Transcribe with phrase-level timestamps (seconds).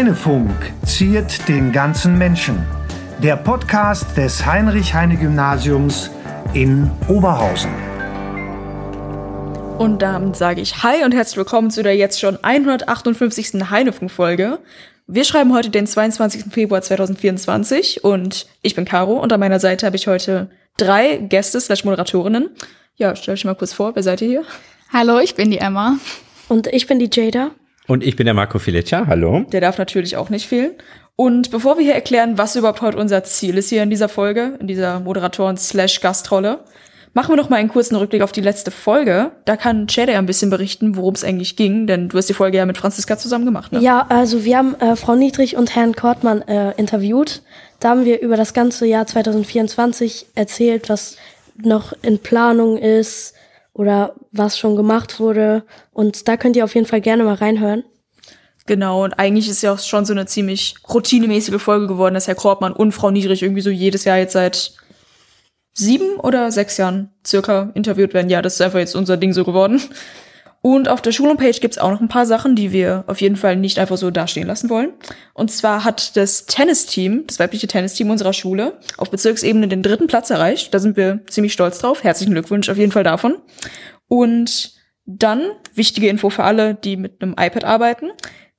[0.00, 2.64] Heinefunk ziert den ganzen Menschen.
[3.22, 6.10] Der Podcast des Heinrich-Heine-Gymnasiums
[6.54, 7.70] in Oberhausen.
[9.76, 13.68] Und damit sage ich Hi und herzlich willkommen zu der jetzt schon 158.
[13.68, 14.60] Heinefunk-Folge.
[15.06, 16.44] Wir schreiben heute den 22.
[16.50, 20.48] Februar 2024 und ich bin Caro und an meiner Seite habe ich heute
[20.78, 22.48] drei Gäste slash Moderatorinnen.
[22.96, 24.44] Ja, stell dich mal kurz vor, wer seid ihr hier?
[24.94, 25.98] Hallo, ich bin die Emma.
[26.48, 27.50] Und ich bin die Jada.
[27.90, 29.46] Und ich bin der Marco Fileccia, hallo.
[29.50, 30.74] Der darf natürlich auch nicht fehlen.
[31.16, 34.56] Und bevor wir hier erklären, was überhaupt heute unser Ziel ist hier in dieser Folge,
[34.60, 36.60] in dieser Moderatoren slash Gastrolle,
[37.12, 39.32] Machen wir noch mal einen kurzen Rückblick auf die letzte Folge.
[39.44, 42.58] Da kann ja ein bisschen berichten, worum es eigentlich ging, denn du hast die Folge
[42.58, 43.72] ja mit Franziska zusammen gemacht.
[43.72, 43.80] Ne?
[43.80, 47.42] Ja, also wir haben äh, Frau Niedrich und Herrn Kortmann äh, interviewt.
[47.80, 51.16] Da haben wir über das ganze Jahr 2024 erzählt, was
[51.60, 53.34] noch in Planung ist
[53.80, 55.64] oder was schon gemacht wurde.
[55.90, 57.82] Und da könnt ihr auf jeden Fall gerne mal reinhören.
[58.66, 62.34] Genau, und eigentlich ist ja auch schon so eine ziemlich routinemäßige Folge geworden, dass Herr
[62.34, 64.74] Kortmann und Frau Niedrich irgendwie so jedes Jahr jetzt seit
[65.72, 68.28] sieben oder sechs Jahren circa interviewt werden.
[68.28, 69.80] Ja, das ist einfach jetzt unser Ding so geworden.
[70.62, 73.56] Und auf der Schulhomepage gibt's auch noch ein paar Sachen, die wir auf jeden Fall
[73.56, 74.92] nicht einfach so dastehen lassen wollen.
[75.32, 80.28] Und zwar hat das Tennisteam, das weibliche Tennisteam unserer Schule, auf Bezirksebene den dritten Platz
[80.28, 80.74] erreicht.
[80.74, 82.04] Da sind wir ziemlich stolz drauf.
[82.04, 83.36] Herzlichen Glückwunsch auf jeden Fall davon.
[84.06, 84.74] Und
[85.06, 88.10] dann, wichtige Info für alle, die mit einem iPad arbeiten.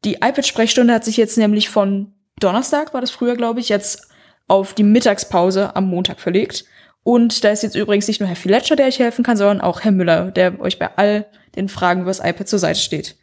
[0.04, 4.08] Die iPad-Sprechstunde hat sich jetzt nämlich von Donnerstag, war das früher, glaube ich, jetzt
[4.48, 6.66] auf die Mittagspause am Montag verlegt.
[7.04, 9.82] Und da ist jetzt übrigens nicht nur Herr Filetscher, der euch helfen kann, sondern auch
[9.82, 13.16] Herr Müller, der euch bei all den Fragen über das iPad zur Seite steht.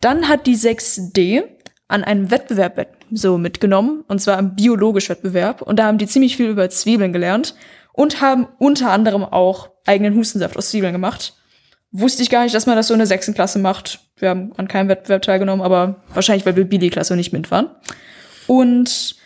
[0.00, 1.44] Dann hat die 6D
[1.88, 5.62] an einem Wettbewerb so mitgenommen, und zwar am biologischen Wettbewerb.
[5.62, 7.54] Und da haben die ziemlich viel über Zwiebeln gelernt
[7.92, 11.34] und haben unter anderem auch eigenen Hustensaft aus Zwiebeln gemacht.
[11.92, 14.00] Wusste ich gar nicht, dass man das so in der sechsten Klasse macht.
[14.16, 17.70] Wir haben an keinem Wettbewerb teilgenommen, aber wahrscheinlich, weil wir Billy-Klasse nicht mit waren.
[18.46, 19.16] Und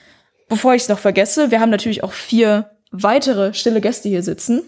[0.48, 4.62] bevor ich es noch vergesse, wir haben natürlich auch vier weitere stille Gäste hier sitzen.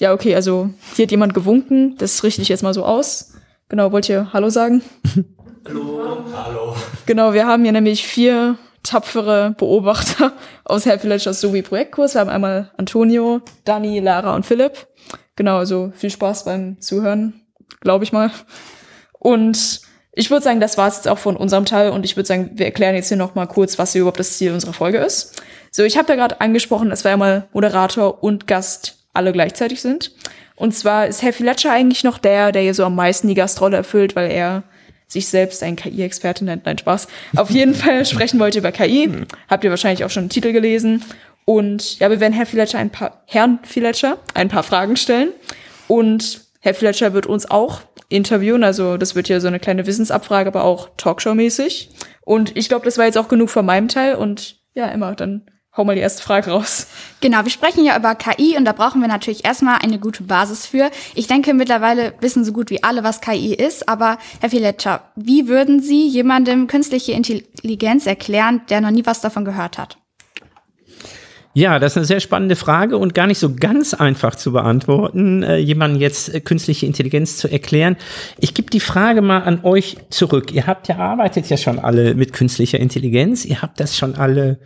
[0.00, 1.94] Ja, okay, also hier hat jemand gewunken.
[1.98, 3.34] Das richte ich jetzt mal so aus.
[3.68, 4.82] Genau, wollt ihr Hallo sagen?
[5.68, 6.24] Hallo.
[6.34, 6.74] Hallo.
[7.04, 10.32] Genau, wir haben hier nämlich vier tapfere Beobachter
[10.64, 12.14] aus Happy Ledgers Sowie Projektkurs.
[12.14, 14.86] Wir haben einmal Antonio, Dani, Lara und Philipp.
[15.36, 17.42] Genau, also viel Spaß beim Zuhören,
[17.82, 18.30] glaube ich mal.
[19.18, 19.82] Und
[20.12, 22.52] ich würde sagen, das war es jetzt auch von unserem Teil und ich würde sagen,
[22.54, 25.42] wir erklären jetzt hier noch mal kurz, was hier überhaupt das Ziel unserer Folge ist.
[25.70, 30.12] So, ich habe ja gerade angesprochen, dass wir einmal Moderator und Gast alle gleichzeitig sind.
[30.56, 33.76] Und zwar ist Herr Fileccia eigentlich noch der, der hier so am meisten die Gastrolle
[33.76, 34.62] erfüllt, weil er
[35.08, 36.66] sich selbst ein KI-Experte nennt.
[36.66, 37.08] Nein, Spaß.
[37.36, 39.10] Auf jeden Fall sprechen wollte über KI.
[39.48, 41.02] Habt ihr wahrscheinlich auch schon den Titel gelesen.
[41.44, 45.30] Und ja, wir werden Herr Fileccia ein paar, Herrn Fileccia ein paar Fragen stellen.
[45.88, 48.62] Und Herr Fletcher wird uns auch interviewen.
[48.62, 51.88] Also das wird hier so eine kleine Wissensabfrage, aber auch Talkshow-mäßig.
[52.22, 54.14] Und ich glaube, das war jetzt auch genug von meinem Teil.
[54.14, 55.50] Und ja, Emma, dann
[55.80, 56.86] hau mal die erste Frage raus.
[57.20, 60.66] Genau, wir sprechen ja über KI und da brauchen wir natürlich erstmal eine gute Basis
[60.66, 60.90] für.
[61.14, 63.88] Ich denke, mittlerweile wissen so gut wie alle, was KI ist.
[63.88, 69.44] Aber Herr Filetscher, wie würden Sie jemandem künstliche Intelligenz erklären, der noch nie was davon
[69.44, 69.96] gehört hat?
[71.52, 75.42] Ja, das ist eine sehr spannende Frage und gar nicht so ganz einfach zu beantworten,
[75.42, 77.96] äh, jemandem jetzt äh, künstliche Intelligenz zu erklären.
[78.38, 80.52] Ich gebe die Frage mal an euch zurück.
[80.52, 83.44] Ihr habt ja arbeitet ja schon alle mit künstlicher Intelligenz.
[83.44, 84.60] Ihr habt das schon alle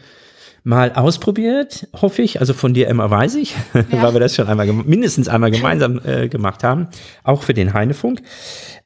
[0.65, 2.41] mal ausprobiert, hoffe ich.
[2.41, 4.03] Also von dir immer weiß ich, ja.
[4.03, 6.89] weil wir das schon einmal mindestens einmal gemeinsam äh, gemacht haben,
[7.23, 8.23] auch für den Heinefunk.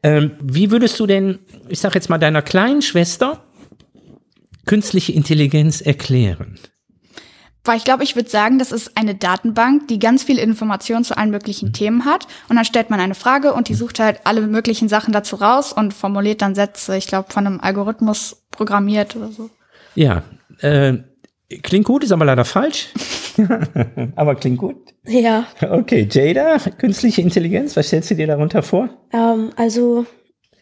[0.03, 3.45] Ähm, wie würdest du denn, ich sag jetzt mal deiner kleinen Schwester
[4.67, 6.59] künstliche Intelligenz erklären?
[7.65, 11.17] Weil ich glaube, ich würde sagen, das ist eine Datenbank, die ganz viele Informationen zu
[11.17, 11.73] allen möglichen mhm.
[11.75, 12.27] Themen hat.
[12.49, 13.79] Und dann stellt man eine Frage und die mhm.
[13.79, 17.61] sucht halt alle möglichen Sachen dazu raus und formuliert dann Sätze, ich glaube, von einem
[17.61, 19.51] Algorithmus programmiert oder so.
[19.95, 20.23] Ja,
[20.61, 20.95] äh,
[21.63, 22.89] klingt gut, ist aber leider falsch.
[24.17, 24.95] aber klingt gut.
[25.07, 25.47] Ja.
[25.61, 28.89] Okay, Jada, künstliche Intelligenz, was stellst du dir darunter vor?
[29.13, 30.07] Ähm, also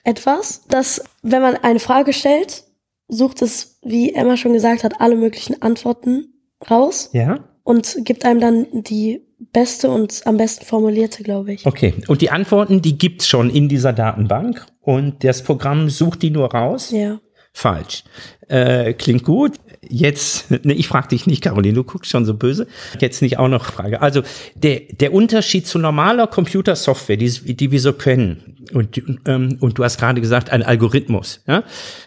[0.05, 2.65] etwas, das, wenn man eine Frage stellt,
[3.09, 6.35] sucht es, wie Emma schon gesagt hat, alle möglichen Antworten
[6.71, 7.11] raus.
[7.13, 7.41] Ja.
[7.63, 11.67] Und gibt einem dann die beste und am besten formulierte, glaube ich.
[11.67, 11.95] Okay.
[12.07, 16.53] Und die Antworten, die gibt's schon in dieser Datenbank und das Programm sucht die nur
[16.53, 16.91] raus?
[16.91, 17.21] Ja.
[17.53, 18.05] Falsch.
[18.49, 19.55] Äh, klingt gut.
[19.89, 22.67] Jetzt, ne, ich frage dich nicht, Caroline, du guckst schon so böse.
[23.01, 24.03] Jetzt nicht auch noch Frage.
[24.03, 24.23] Also
[24.55, 29.85] der, der Unterschied zu normaler Computersoftware, die, die wir so kennen, und, ähm, und du
[29.85, 31.41] hast gerade gesagt, ein Algorithmus.
[31.47, 31.63] Ja?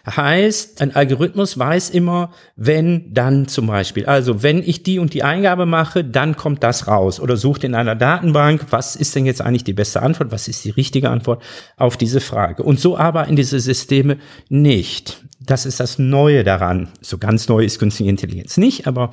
[0.06, 4.06] Heißt, ein Algorithmus weiß immer, wenn, dann zum Beispiel.
[4.06, 7.20] Also wenn ich die und die Eingabe mache, dann kommt das raus.
[7.20, 10.64] Oder sucht in einer Datenbank, was ist denn jetzt eigentlich die beste Antwort, was ist
[10.64, 11.42] die richtige Antwort
[11.76, 12.62] auf diese Frage.
[12.62, 15.24] Und so arbeiten diese Systeme nicht.
[15.50, 16.88] Das ist das Neue daran.
[17.00, 19.10] So ganz neu ist künstliche Intelligenz nicht, aber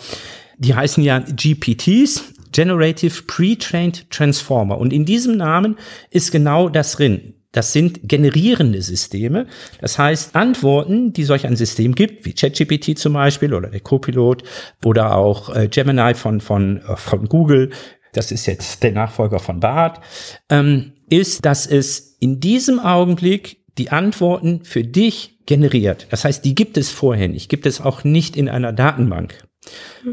[0.57, 4.77] die heißen ja GPTs, Generative Pre-Trained Transformer.
[4.77, 5.77] Und in diesem Namen
[6.09, 7.33] ist genau das drin.
[7.51, 9.47] Das sind generierende Systeme.
[9.81, 14.43] Das heißt, Antworten, die solch ein System gibt, wie ChatGPT zum Beispiel oder der Copilot
[14.85, 17.71] oder auch äh, Gemini von, von, äh, von Google,
[18.13, 20.01] das ist jetzt der Nachfolger von Bart,
[20.49, 26.07] ähm, ist, dass es in diesem Augenblick die Antworten für dich generiert.
[26.09, 29.43] Das heißt, die gibt es vorher nicht, gibt es auch nicht in einer Datenbank.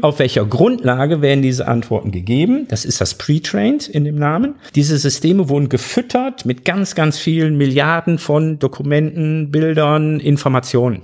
[0.01, 2.67] Auf welcher Grundlage werden diese Antworten gegeben?
[2.67, 4.55] Das ist das Pre-Trained in dem Namen.
[4.75, 11.03] Diese Systeme wurden gefüttert mit ganz, ganz vielen Milliarden von Dokumenten, Bildern, Informationen.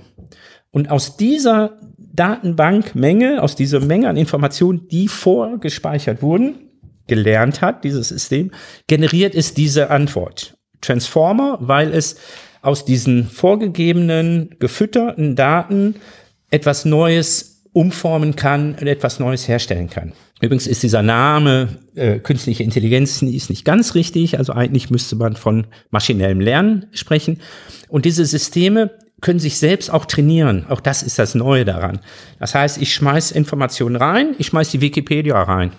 [0.70, 6.70] Und aus dieser Datenbankmenge, aus dieser Menge an Informationen, die vorgespeichert wurden,
[7.06, 8.50] gelernt hat, dieses System,
[8.86, 10.56] generiert es diese Antwort.
[10.80, 12.16] Transformer, weil es
[12.62, 15.96] aus diesen vorgegebenen, gefütterten Daten
[16.50, 20.12] etwas Neues umformen kann und etwas Neues herstellen kann.
[20.40, 24.38] Übrigens ist dieser Name äh, künstliche Intelligenz ist nicht ganz richtig.
[24.38, 27.40] Also eigentlich müsste man von maschinellem Lernen sprechen.
[27.88, 30.66] Und diese Systeme können sich selbst auch trainieren.
[30.68, 32.00] Auch das ist das Neue daran.
[32.40, 35.72] Das heißt, ich schmeiß Informationen rein, ich schmeiß die Wikipedia rein.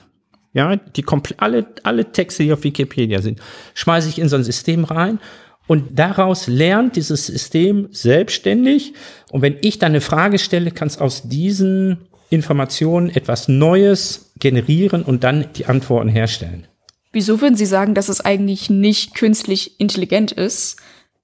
[0.53, 1.03] Ja, die
[1.37, 3.41] alle, alle Texte, die auf Wikipedia sind,
[3.73, 5.19] schmeiße ich in so ein System rein
[5.67, 8.93] und daraus lernt dieses System selbstständig.
[9.31, 15.03] Und wenn ich dann eine Frage stelle, kann es aus diesen Informationen etwas Neues generieren
[15.03, 16.67] und dann die Antworten herstellen.
[17.13, 20.77] Wieso würden Sie sagen, dass es eigentlich nicht künstlich intelligent ist,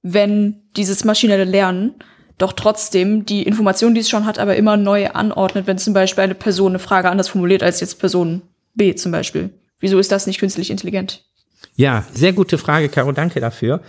[0.03, 1.95] wenn dieses maschinelle Lernen
[2.38, 6.24] doch trotzdem die Informationen, die es schon hat, aber immer neu anordnet, wenn zum Beispiel
[6.24, 8.44] eine Person eine Frage anders formuliert als jetzt Person
[8.75, 9.50] B zum Beispiel?
[9.80, 11.25] Wieso ist das nicht künstlich intelligent?
[11.75, 13.81] Ja, sehr gute Frage, Caro, danke dafür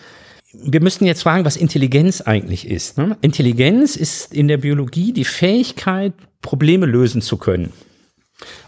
[0.52, 2.99] wir müssten jetzt fragen, was Intelligenz eigentlich ist.
[2.99, 3.17] Ne?
[3.20, 6.12] Intelligenz ist in der Biologie die Fähigkeit,
[6.43, 7.73] Probleme lösen zu können.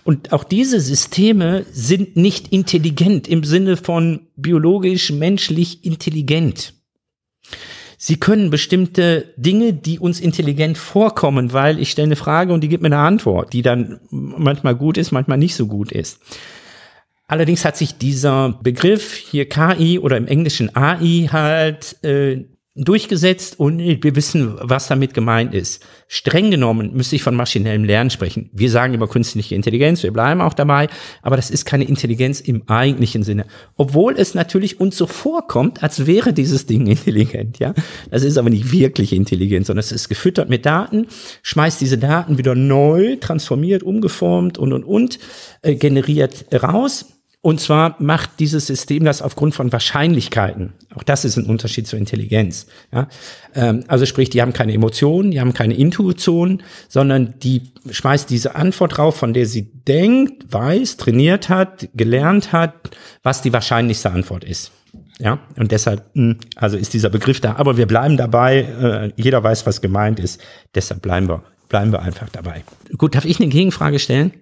[0.05, 6.75] Und auch diese Systeme sind nicht intelligent im Sinne von biologisch, menschlich intelligent.
[7.96, 12.69] Sie können bestimmte Dinge, die uns intelligent vorkommen, weil ich stelle eine Frage und die
[12.69, 16.19] gibt mir eine Antwort, die dann manchmal gut ist, manchmal nicht so gut ist.
[17.32, 22.44] Allerdings hat sich dieser Begriff hier KI oder im Englischen AI halt äh,
[22.75, 25.82] durchgesetzt und wir wissen, was damit gemeint ist.
[26.08, 28.50] Streng genommen müsste ich von maschinellem Lernen sprechen.
[28.52, 30.88] Wir sagen immer künstliche Intelligenz, wir bleiben auch dabei,
[31.23, 33.46] aber das ist keine Intelligenz im eigentlichen Sinne.
[33.76, 37.73] Obwohl es natürlich uns so vorkommt, als wäre dieses Ding intelligent, ja.
[38.11, 41.06] Das ist aber nicht wirklich intelligent, sondern es ist gefüttert mit Daten,
[41.43, 45.19] schmeißt diese Daten wieder neu, transformiert, umgeformt und und und,
[45.62, 47.06] äh, generiert raus
[47.44, 50.75] und zwar macht dieses System das aufgrund von Wahrscheinlichkeiten.
[50.94, 52.69] Auch das ist ein Unterschied zur Intelligenz.
[52.93, 53.09] Ja?
[53.56, 58.55] Ähm, also sprich, die haben keine Emotionen, die haben keine Intuition, sondern die schmeißt diese
[58.55, 62.75] Antwort drauf, von der sie denkt, weiß, trainiert hat, gelernt hat,
[63.25, 64.71] was die wahrscheinlichste Antwort ist.
[65.19, 68.61] Ja, und deshalb, hm, also ist dieser Begriff da, aber wir bleiben dabei,
[69.17, 70.41] äh, jeder weiß, was gemeint ist,
[70.77, 72.62] deshalb bleiben wir, bleiben wir einfach dabei.
[72.99, 74.33] Gut, darf ich eine Gegenfrage stellen?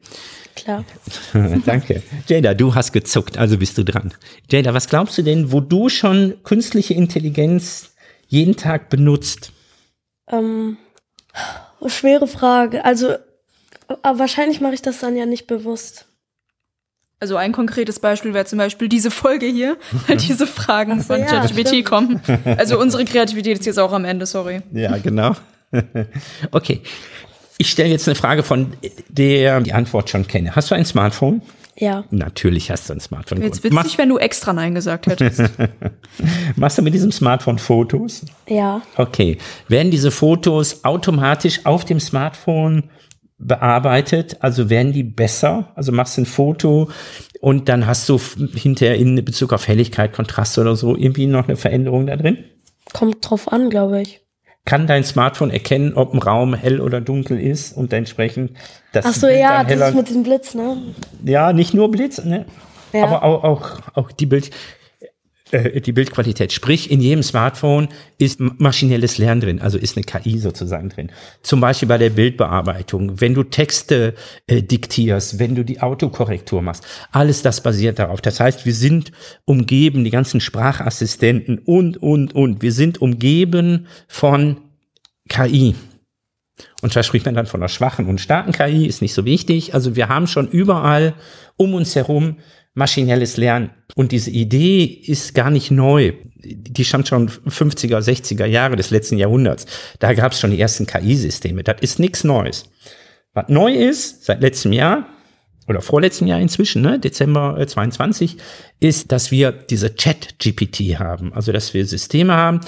[0.64, 0.84] Klar.
[1.66, 2.02] Danke.
[2.26, 4.12] Jada, du hast gezuckt, also bist du dran.
[4.50, 7.94] Jada, was glaubst du denn, wo du schon künstliche Intelligenz
[8.28, 9.52] jeden Tag benutzt?
[10.28, 10.76] Ähm,
[11.86, 12.84] schwere Frage.
[12.84, 13.14] Also,
[14.02, 16.06] aber wahrscheinlich mache ich das dann ja nicht bewusst.
[17.20, 19.76] Also ein konkretes Beispiel wäre zum Beispiel diese Folge hier,
[20.06, 22.20] weil diese Fragen so, von ChatGPT ja, kommen.
[22.56, 24.62] Also unsere Kreativität ist jetzt auch am Ende, sorry.
[24.72, 25.36] Ja, genau.
[26.50, 26.80] okay.
[27.60, 28.72] Ich stelle jetzt eine Frage von
[29.10, 30.56] der die Antwort schon kenne.
[30.56, 31.42] Hast du ein Smartphone?
[31.76, 32.04] Ja.
[32.10, 33.42] Natürlich hast du ein Smartphone.
[33.42, 35.42] Jetzt witzig, Mach wenn du extra Nein gesagt hättest.
[36.56, 38.24] Machst du mit diesem Smartphone Fotos?
[38.48, 38.80] Ja.
[38.96, 39.36] Okay.
[39.68, 42.84] Werden diese Fotos automatisch auf dem Smartphone
[43.36, 44.38] bearbeitet?
[44.40, 45.70] Also werden die besser?
[45.74, 46.88] Also machst du ein Foto
[47.42, 48.18] und dann hast du
[48.54, 52.38] hinterher in Bezug auf Helligkeit, Kontrast oder so irgendwie noch eine Veränderung da drin?
[52.94, 54.22] Kommt drauf an, glaube ich
[54.64, 58.52] kann dein Smartphone erkennen, ob ein Raum hell oder dunkel ist und entsprechend
[58.92, 60.76] das Ach so, ja, das ist mit dem Blitz, ne?
[61.24, 62.46] Ja, nicht nur Blitz, ne?
[62.92, 63.04] Ja.
[63.04, 64.50] Aber auch, auch, auch die Bild,
[65.52, 66.52] die Bildqualität.
[66.52, 67.88] Sprich, in jedem Smartphone
[68.18, 71.10] ist maschinelles Lernen drin, also ist eine KI sozusagen drin.
[71.42, 74.14] Zum Beispiel bei der Bildbearbeitung, wenn du Texte
[74.46, 78.20] äh, diktierst, wenn du die Autokorrektur machst, alles das basiert darauf.
[78.20, 79.12] Das heißt, wir sind
[79.44, 84.58] umgeben, die ganzen Sprachassistenten und, und, und, wir sind umgeben von
[85.28, 85.74] KI.
[86.82, 89.74] Und da spricht man dann von einer schwachen und starken KI, ist nicht so wichtig.
[89.74, 91.14] Also wir haben schon überall
[91.56, 92.36] um uns herum
[92.74, 93.70] maschinelles Lernen.
[93.94, 96.12] Und diese Idee ist gar nicht neu.
[96.36, 99.66] Die stammt schon 50er, 60er Jahre des letzten Jahrhunderts.
[99.98, 101.62] Da gab es schon die ersten KI-Systeme.
[101.64, 102.64] Das ist nichts Neues.
[103.34, 105.06] Was neu ist, seit letztem Jahr,
[105.68, 108.36] oder vorletzten Jahr inzwischen, ne, Dezember 22,
[108.80, 111.32] ist, dass wir diese Chat-GPT haben.
[111.32, 112.60] Also, dass wir Systeme haben,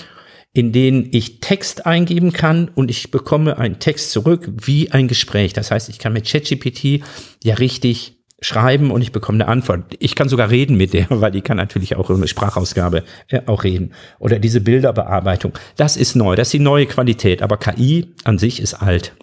[0.52, 5.52] in denen ich Text eingeben kann und ich bekomme einen Text zurück wie ein Gespräch.
[5.52, 7.02] Das heißt, ich kann mit ChatGPT
[7.42, 9.84] ja richtig schreiben und ich bekomme eine Antwort.
[9.98, 13.64] Ich kann sogar reden mit der, weil die kann natürlich auch eine Sprachausgabe äh, auch
[13.64, 13.92] reden.
[14.18, 15.52] Oder diese Bilderbearbeitung.
[15.76, 17.42] Das ist neu, das ist die neue Qualität.
[17.42, 19.14] Aber KI an sich ist alt.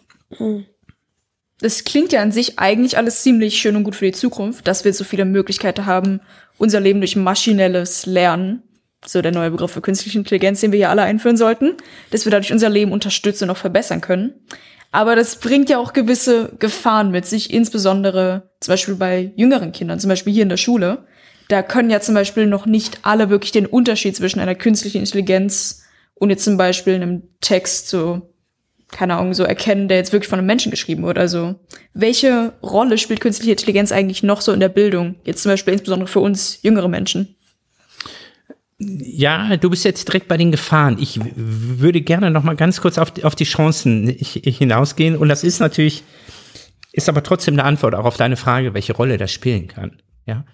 [1.59, 4.85] Das klingt ja an sich eigentlich alles ziemlich schön und gut für die Zukunft, dass
[4.85, 6.21] wir so viele Möglichkeiten haben,
[6.57, 8.63] unser Leben durch maschinelles Lernen,
[9.05, 11.75] so der neue Begriff für künstliche Intelligenz, den wir hier alle einführen sollten,
[12.11, 14.33] dass wir dadurch unser Leben unterstützen und auch verbessern können.
[14.91, 19.99] Aber das bringt ja auch gewisse Gefahren mit sich, insbesondere zum Beispiel bei jüngeren Kindern,
[19.99, 21.05] zum Beispiel hier in der Schule.
[21.47, 25.83] Da können ja zum Beispiel noch nicht alle wirklich den Unterschied zwischen einer künstlichen Intelligenz
[26.15, 28.33] und jetzt zum Beispiel einem Text so,
[28.91, 31.21] keine Ahnung, so erkennen, der jetzt wirklich von einem Menschen geschrieben wurde.
[31.21, 31.55] Also,
[31.93, 35.15] welche Rolle spielt künstliche Intelligenz eigentlich noch so in der Bildung?
[35.23, 37.35] Jetzt zum Beispiel insbesondere für uns jüngere Menschen.
[38.81, 40.97] Ja, du bist jetzt direkt bei den Gefahren.
[40.99, 45.17] Ich würde gerne noch mal ganz kurz auf die, auf die Chancen hinausgehen.
[45.17, 46.03] Und das ist natürlich,
[46.93, 50.01] ist aber trotzdem eine Antwort auch auf deine Frage, welche Rolle das spielen kann.
[50.25, 50.45] Ja.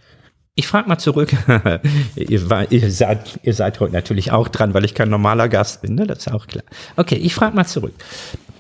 [0.55, 1.33] Ich frage mal zurück.
[2.15, 5.83] ihr, war, ihr, seid, ihr seid heute natürlich auch dran, weil ich kein normaler Gast
[5.83, 6.07] bin, ne?
[6.07, 6.63] Das ist auch klar.
[6.95, 7.93] Okay, ich frage mal zurück.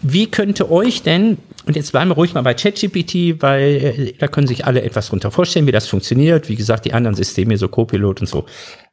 [0.01, 4.27] Wie könnte euch denn, und jetzt bleiben wir ruhig mal bei ChatGPT, weil äh, da
[4.27, 6.49] können sich alle etwas drunter vorstellen, wie das funktioniert.
[6.49, 8.45] Wie gesagt, die anderen Systeme, so Copilot und so,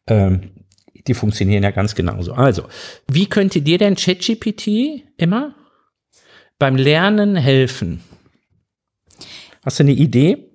[0.06, 0.50] ähm,
[1.06, 2.32] die funktionieren ja ganz genauso.
[2.32, 2.64] Also,
[3.09, 5.54] wie könnte dir denn ChatGPT immer
[6.59, 8.02] beim Lernen helfen?
[9.64, 10.50] Hast du eine Idee?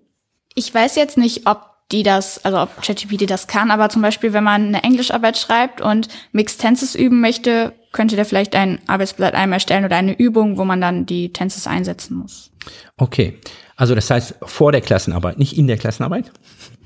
[0.56, 4.34] Ich weiß jetzt nicht, ob die das, also ob ChatGPT das kann, aber zum Beispiel,
[4.34, 9.34] wenn man eine Englischarbeit schreibt und Mixed Tenses üben möchte, könnte der vielleicht ein Arbeitsblatt
[9.34, 12.51] einmal erstellen oder eine Übung, wo man dann die Tenses einsetzen muss.
[12.98, 13.39] Okay.
[13.77, 16.32] Also das heißt vor der Klassenarbeit, nicht in der Klassenarbeit?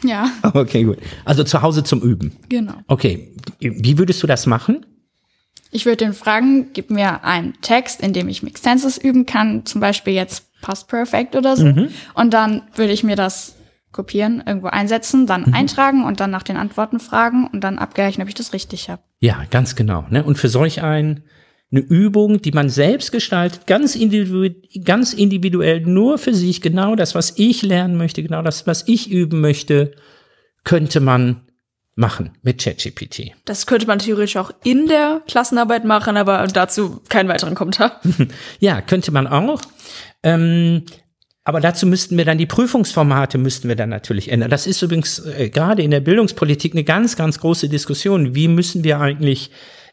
[0.03, 0.29] Ja.
[0.53, 0.97] Okay, gut.
[1.25, 2.33] Also zu Hause zum Üben.
[2.49, 2.73] Genau.
[2.87, 3.33] Okay.
[3.59, 4.85] Wie würdest du das machen?
[5.71, 9.65] Ich würde den fragen, gib mir einen Text, in dem ich Mixed Tenses üben kann,
[9.65, 11.65] zum Beispiel jetzt Past Perfect oder so.
[11.65, 11.89] Mhm.
[12.13, 13.55] Und dann würde ich mir das
[13.91, 15.53] kopieren, irgendwo einsetzen, dann mhm.
[15.53, 19.01] eintragen und dann nach den Antworten fragen und dann abgleichen, ob ich das richtig habe.
[19.19, 20.05] Ja, ganz genau.
[20.09, 20.23] Ne?
[20.23, 21.23] Und für solch ein
[21.71, 24.49] eine Übung, die man selbst gestaltet, ganz, individu
[24.83, 29.09] ganz individuell, nur für sich, genau das, was ich lernen möchte, genau das, was ich
[29.09, 29.93] üben möchte,
[30.63, 31.41] könnte man
[31.95, 33.31] machen mit ChatGPT.
[33.45, 38.01] Das könnte man theoretisch auch in der Klassenarbeit machen, aber dazu keinen weiteren Kommentar.
[38.59, 39.61] ja, könnte man auch.
[40.23, 40.83] Ähm,
[41.43, 44.49] aber dazu müssten wir dann die Prüfungsformate müssten wir dann natürlich ändern.
[44.49, 48.35] Das ist übrigens äh, gerade in der Bildungspolitik eine ganz, ganz große Diskussion.
[48.35, 49.51] Wie müssen wir eigentlich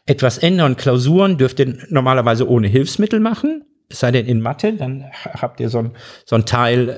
[0.09, 0.75] etwas ändern?
[0.75, 3.63] Klausuren dürft ihr normalerweise ohne Hilfsmittel machen.
[3.89, 5.91] Es sei denn in Mathe, dann habt ihr so ein,
[6.25, 6.89] so ein Teil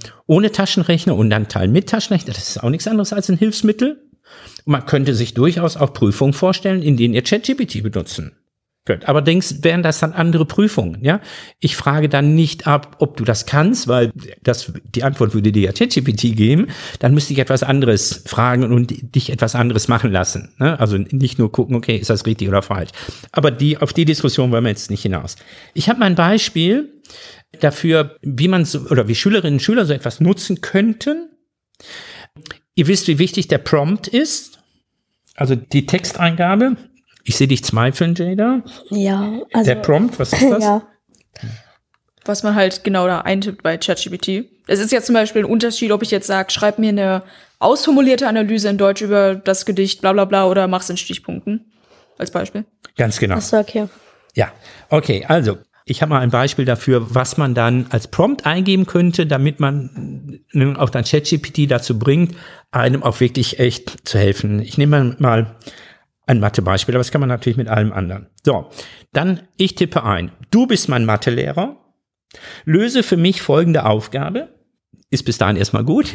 [0.00, 2.32] äh, ohne Taschenrechner und dann Teil mit Taschenrechner.
[2.32, 4.02] Das ist auch nichts anderes als ein Hilfsmittel.
[4.64, 8.37] Und man könnte sich durchaus auch Prüfungen vorstellen, in denen ihr ChatGPT benutzen
[8.88, 9.08] könnt.
[9.08, 11.20] Aber denkst, wären das dann andere Prüfungen, ja?
[11.60, 14.10] Ich frage dann nicht ab, ob du das kannst, weil
[14.42, 16.68] das, die Antwort würde dir ja ChatGPT geben.
[16.98, 20.54] Dann müsste ich etwas anderes fragen und dich etwas anderes machen lassen.
[20.58, 20.80] Ne?
[20.80, 22.90] Also nicht nur gucken, okay, ist das richtig oder falsch.
[23.30, 25.36] Aber die, auf die Diskussion wollen wir jetzt nicht hinaus.
[25.74, 26.94] Ich habe mal ein Beispiel
[27.60, 31.28] dafür, wie man so, oder wie Schülerinnen und Schüler so etwas nutzen könnten.
[32.74, 34.60] Ihr wisst, wie wichtig der Prompt ist.
[35.34, 36.76] Also die Texteingabe.
[37.28, 38.62] Ich sehe dich zweifeln, Jada.
[38.88, 39.68] Ja, also.
[39.68, 40.64] Der Prompt, was ist das?
[40.64, 40.82] ja.
[42.24, 44.46] Was man halt genau da eintippt bei ChatGPT.
[44.66, 47.22] Es ist ja zum Beispiel ein Unterschied, ob ich jetzt sage, schreib mir eine
[47.58, 51.70] ausformulierte Analyse in Deutsch über das Gedicht, bla bla bla, oder mach's in Stichpunkten.
[52.16, 52.64] Als Beispiel.
[52.96, 53.36] Ganz genau.
[53.36, 53.88] Achso, okay.
[54.34, 54.50] Ja,
[54.88, 59.26] okay, also ich habe mal ein Beispiel dafür, was man dann als Prompt eingeben könnte,
[59.26, 60.40] damit man
[60.78, 62.34] auch dann ChatGPT dazu bringt,
[62.70, 64.60] einem auch wirklich echt zu helfen.
[64.60, 65.56] Ich nehme mal
[66.28, 68.26] ein Mathebeispiel, aber das kann man natürlich mit allem anderen.
[68.44, 68.70] So,
[69.12, 70.30] dann ich tippe ein.
[70.50, 71.76] Du bist mein Mathelehrer.
[72.64, 74.48] Löse für mich folgende Aufgabe
[75.10, 76.12] ist bis dahin erstmal gut,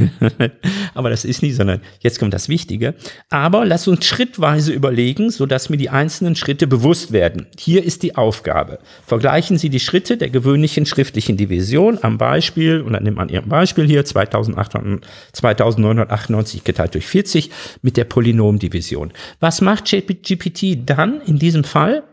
[0.93, 2.93] aber das ist nie, sondern jetzt kommt das Wichtige.
[3.29, 7.47] Aber lass uns schrittweise überlegen, sodass mir die einzelnen Schritte bewusst werden.
[7.57, 8.77] Hier ist die Aufgabe.
[9.07, 13.49] Vergleichen Sie die Schritte der gewöhnlichen schriftlichen Division am Beispiel, und dann nimmt man Ihrem
[13.49, 17.49] Beispiel hier 2800, 2998 geteilt durch 40
[17.81, 19.11] mit der Polynomdivision.
[19.39, 22.03] Was macht GPT dann in diesem Fall?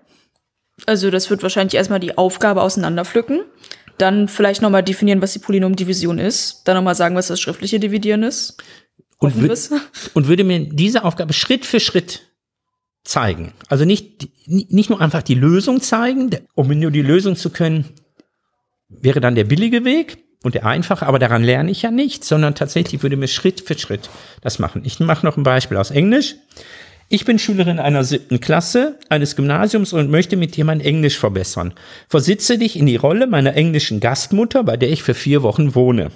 [0.86, 3.42] Also das wird wahrscheinlich erstmal die Aufgabe auseinanderpflücken
[4.00, 6.62] dann vielleicht nochmal definieren, was die Polynomdivision ist.
[6.64, 8.56] Dann nochmal sagen, was das schriftliche Dividieren ist.
[9.18, 9.34] und,
[10.14, 12.22] und würde mir diese Aufgabe Schritt für Schritt
[13.04, 13.52] zeigen.
[13.68, 17.86] Also nicht, nicht nur einfach die Lösung zeigen, um nur die Lösung zu können,
[18.88, 22.54] wäre dann der billige Weg und der einfache, aber daran lerne ich ja nicht, sondern
[22.54, 24.82] tatsächlich würde mir Schritt für Schritt das machen.
[24.84, 26.36] Ich mache noch ein Beispiel aus Englisch.
[27.12, 31.74] Ich bin Schülerin einer siebten Klasse eines Gymnasiums und möchte mit dir mein Englisch verbessern.
[32.08, 36.12] Versitze dich in die Rolle meiner englischen Gastmutter, bei der ich für vier Wochen wohne.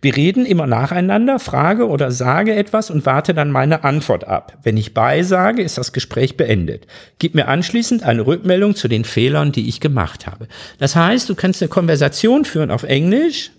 [0.00, 4.56] Wir reden immer nacheinander, frage oder sage etwas und warte dann meine Antwort ab.
[4.62, 6.86] Wenn ich beisage, ist das Gespräch beendet.
[7.18, 10.48] Gib mir anschließend eine Rückmeldung zu den Fehlern, die ich gemacht habe.
[10.78, 13.50] Das heißt, du kannst eine Konversation führen auf Englisch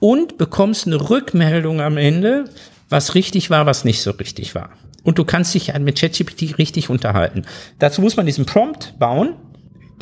[0.00, 2.46] und bekommst eine Rückmeldung am Ende,
[2.88, 4.70] was richtig war, was nicht so richtig war.
[5.08, 7.44] Und du kannst dich mit ChatGPT richtig unterhalten.
[7.78, 9.36] Dazu muss man diesen Prompt bauen.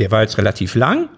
[0.00, 1.08] Der war jetzt relativ lang.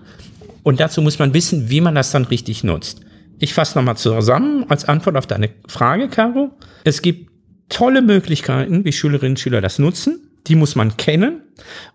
[0.63, 3.01] Und dazu muss man wissen, wie man das dann richtig nutzt.
[3.39, 6.51] Ich fasse nochmal zusammen als Antwort auf deine Frage, Caro.
[6.85, 7.31] Es gibt
[7.71, 10.33] tolle Möglichkeiten, wie Schülerinnen und Schüler das nutzen.
[10.49, 11.41] Die muss man kennen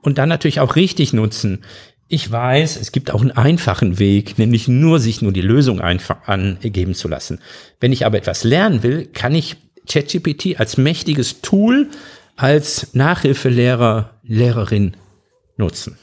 [0.01, 1.59] und dann natürlich auch richtig nutzen.
[2.07, 6.27] Ich weiß, es gibt auch einen einfachen Weg, nämlich nur sich nur die Lösung einfach
[6.27, 7.39] angeben zu lassen.
[7.79, 11.89] Wenn ich aber etwas lernen will, kann ich ChatGPT als mächtiges Tool,
[12.35, 14.95] als Nachhilfelehrer, Lehrerin
[15.57, 15.97] nutzen.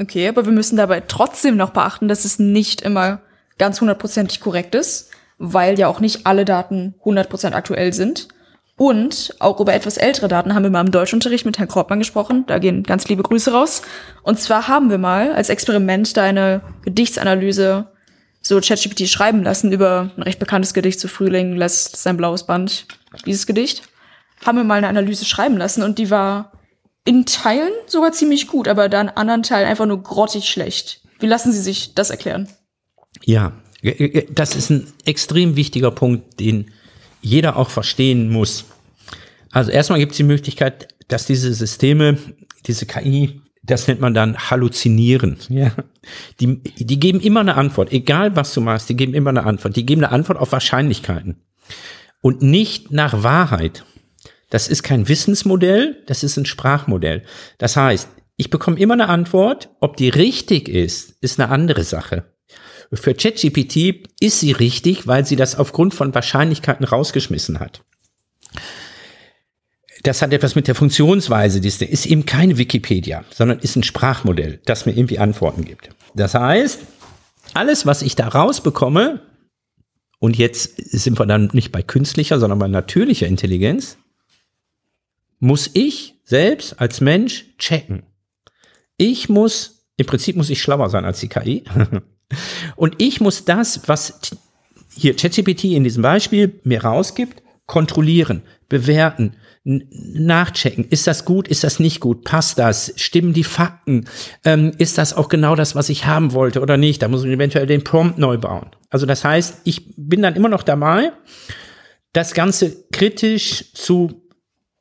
[0.00, 3.20] Okay, aber wir müssen dabei trotzdem noch beachten, dass es nicht immer
[3.58, 8.28] ganz hundertprozentig korrekt ist, weil ja auch nicht alle Daten hundertprozentig aktuell sind.
[8.76, 12.44] Und auch über etwas ältere Daten haben wir mal im Deutschunterricht mit Herrn Kroppmann gesprochen.
[12.46, 13.82] Da gehen ganz liebe Grüße raus.
[14.22, 17.86] Und zwar haben wir mal als Experiment deine Gedichtsanalyse
[18.42, 22.86] so ChatGPT schreiben lassen über ein recht bekanntes Gedicht zu Frühling lässt sein blaues Band.
[23.24, 23.82] Dieses Gedicht
[24.44, 26.52] haben wir mal eine Analyse schreiben lassen und die war
[27.04, 31.00] in Teilen sogar ziemlich gut, aber dann in anderen Teilen einfach nur grottig schlecht.
[31.20, 32.48] Wie lassen Sie sich das erklären?
[33.24, 33.52] Ja,
[34.30, 36.70] das ist ein extrem wichtiger Punkt, den
[37.20, 38.64] jeder auch verstehen muss.
[39.50, 42.18] Also erstmal gibt es die Möglichkeit, dass diese Systeme,
[42.66, 45.38] diese KI, das nennt man dann halluzinieren.
[45.48, 45.72] Ja.
[46.40, 49.76] Die, die geben immer eine Antwort, egal was du machst, die geben immer eine Antwort.
[49.76, 51.36] Die geben eine Antwort auf Wahrscheinlichkeiten
[52.20, 53.84] und nicht nach Wahrheit.
[54.50, 57.22] Das ist kein Wissensmodell, das ist ein Sprachmodell.
[57.58, 62.24] Das heißt, ich bekomme immer eine Antwort, ob die richtig ist, ist eine andere Sache.
[62.92, 67.82] Für ChatGPT ist sie richtig, weil sie das aufgrund von Wahrscheinlichkeiten rausgeschmissen hat.
[70.02, 74.60] Das hat etwas mit der Funktionsweise, die ist eben keine Wikipedia, sondern ist ein Sprachmodell,
[74.64, 75.90] das mir irgendwie Antworten gibt.
[76.14, 76.80] Das heißt,
[77.54, 79.20] alles, was ich da rausbekomme,
[80.18, 83.96] und jetzt sind wir dann nicht bei künstlicher, sondern bei natürlicher Intelligenz,
[85.40, 88.04] muss ich selbst als Mensch checken.
[88.96, 91.64] Ich muss, im Prinzip muss ich schlauer sein als die KI.
[92.76, 94.36] Und ich muss das, was
[94.94, 100.86] hier ChatGPT in diesem Beispiel mir rausgibt, kontrollieren, bewerten, nachchecken.
[100.88, 101.46] Ist das gut?
[101.46, 102.24] Ist das nicht gut?
[102.24, 102.92] Passt das?
[102.96, 104.06] Stimmen die Fakten?
[104.44, 107.02] Ähm, ist das auch genau das, was ich haben wollte oder nicht?
[107.02, 108.70] Da muss ich eventuell den Prompt neu bauen.
[108.90, 111.12] Also das heißt, ich bin dann immer noch dabei,
[112.12, 114.22] das Ganze kritisch zu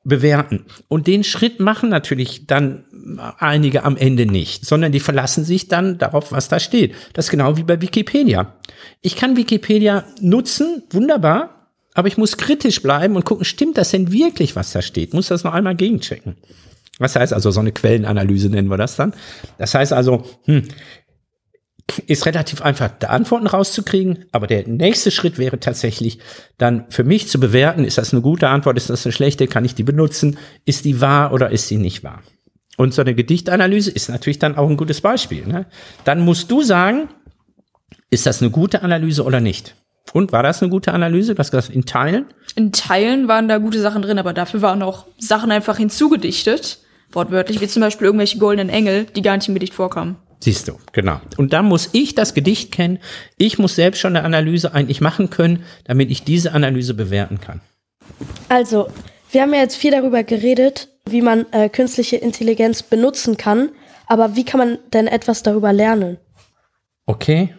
[0.03, 0.65] bewerten.
[0.87, 2.85] Und den Schritt machen natürlich dann
[3.37, 6.95] einige am Ende nicht, sondern die verlassen sich dann darauf, was da steht.
[7.13, 8.55] Das ist genau wie bei Wikipedia.
[9.01, 11.60] Ich kann Wikipedia nutzen, wunderbar,
[11.93, 15.13] aber ich muss kritisch bleiben und gucken, stimmt das denn wirklich, was da steht?
[15.13, 16.37] Muss das noch einmal gegenchecken.
[16.99, 19.13] Was heißt also, so eine Quellenanalyse nennen wir das dann.
[19.57, 20.67] Das heißt also, hm,
[22.07, 26.19] ist relativ einfach, da Antworten rauszukriegen, aber der nächste Schritt wäre tatsächlich
[26.57, 29.65] dann für mich zu bewerten, ist das eine gute Antwort, ist das eine schlechte, kann
[29.65, 32.21] ich die benutzen, ist die wahr oder ist sie nicht wahr?
[32.77, 35.45] Und so eine Gedichtanalyse ist natürlich dann auch ein gutes Beispiel.
[35.45, 35.65] Ne?
[36.05, 37.09] Dann musst du sagen,
[38.09, 39.75] ist das eine gute Analyse oder nicht?
[40.13, 41.37] Und war das eine gute Analyse?
[41.37, 42.25] Was das in Teilen?
[42.55, 46.79] In Teilen waren da gute Sachen drin, aber dafür waren auch Sachen einfach hinzugedichtet,
[47.11, 50.17] wortwörtlich, wie zum Beispiel irgendwelche goldenen Engel, die gar nicht im Gedicht vorkamen.
[50.43, 51.21] Siehst du, genau.
[51.37, 52.97] Und da muss ich das Gedicht kennen.
[53.37, 57.61] Ich muss selbst schon eine Analyse eigentlich machen können, damit ich diese Analyse bewerten kann.
[58.49, 58.89] Also,
[59.31, 63.69] wir haben ja jetzt viel darüber geredet, wie man äh, künstliche Intelligenz benutzen kann.
[64.07, 66.17] Aber wie kann man denn etwas darüber lernen?
[67.05, 67.53] Okay,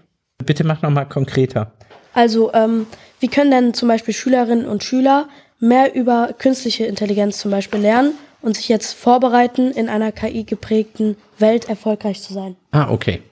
[0.44, 1.72] bitte mach nochmal konkreter.
[2.14, 2.86] Also, ähm,
[3.20, 8.14] wie können denn zum Beispiel Schülerinnen und Schüler mehr über künstliche Intelligenz zum Beispiel lernen
[8.42, 12.56] und sich jetzt vorbereiten, in einer KI geprägten Welt erfolgreich zu sein.
[12.72, 13.22] Ah, okay.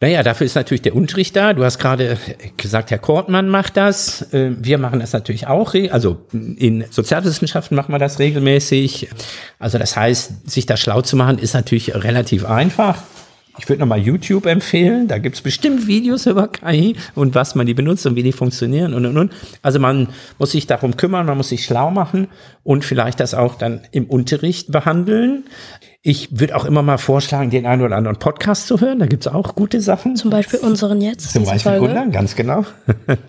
[0.00, 1.52] Naja, dafür ist natürlich der Unterricht da.
[1.52, 2.16] Du hast gerade
[2.56, 4.32] gesagt, Herr Kortmann macht das.
[4.32, 5.74] Äh, wir machen das natürlich auch.
[5.90, 9.08] Also in Sozialwissenschaften machen wir das regelmäßig.
[9.58, 13.02] Also das heißt, sich da schlau zu machen, ist natürlich relativ einfach.
[13.58, 15.08] Ich würde nochmal YouTube empfehlen.
[15.08, 18.94] Da gibt's bestimmt Videos über KI und was man die benutzt und wie die funktionieren
[18.94, 19.32] und und und.
[19.62, 22.28] Also man muss sich darum kümmern, man muss sich schlau machen
[22.62, 25.44] und vielleicht das auch dann im Unterricht behandeln.
[26.02, 29.00] Ich würde auch immer mal vorschlagen, den einen oder anderen Podcast zu hören.
[29.00, 30.14] Da gibt's auch gute Sachen.
[30.14, 31.32] Zum Beispiel unseren jetzt.
[31.32, 31.88] Zum Beispiel Folge.
[31.88, 32.64] Gunnar, ganz genau.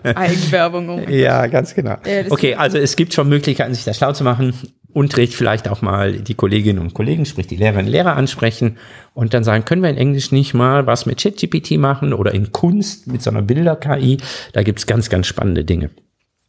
[0.03, 0.89] Eigenwerbung.
[0.89, 1.09] Oh.
[1.09, 1.97] Ja, ganz genau.
[2.05, 4.53] Ja, okay, also es gibt schon Möglichkeiten, sich da schlau zu machen.
[4.93, 8.77] Unterricht vielleicht auch mal die Kolleginnen und Kollegen, sprich die Lehrerinnen und Lehrer ansprechen
[9.13, 12.51] und dann sagen, können wir in Englisch nicht mal was mit ChatGPT machen oder in
[12.51, 14.17] Kunst mit so einer Bilder-KI.
[14.53, 15.91] Da gibt's ganz, ganz spannende Dinge.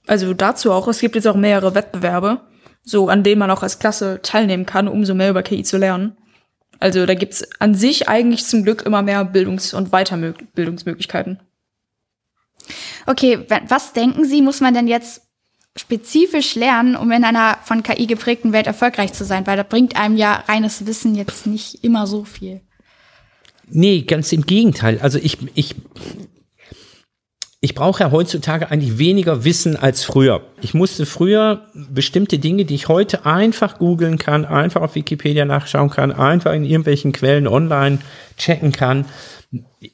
[0.06, 2.40] Also dazu auch, es gibt jetzt auch mehrere Wettbewerbe,
[2.82, 5.76] so an denen man auch als Klasse teilnehmen kann, um so mehr über KI zu
[5.76, 6.16] lernen.
[6.78, 11.40] Also da gibt's an sich eigentlich zum Glück immer mehr Bildungs- und Weiterbildungsmöglichkeiten.
[13.06, 15.22] Okay, wa- was denken Sie, muss man denn jetzt
[15.76, 19.46] spezifisch lernen, um in einer von KI geprägten Welt erfolgreich zu sein?
[19.46, 22.60] Weil da bringt einem ja reines Wissen jetzt nicht immer so viel.
[23.68, 24.98] Nee, ganz im Gegenteil.
[25.00, 25.76] Also ich, ich,
[27.60, 30.42] ich brauche ja heutzutage eigentlich weniger Wissen als früher.
[30.60, 35.90] Ich musste früher bestimmte Dinge, die ich heute einfach googeln kann, einfach auf Wikipedia nachschauen
[35.90, 37.98] kann, einfach in irgendwelchen Quellen online
[38.36, 39.04] checken kann,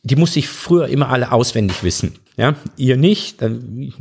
[0.03, 2.19] die musste ich früher immer alle auswendig wissen.
[2.37, 3.41] Ja, ihr nicht.
[3.43, 3.95] Dann,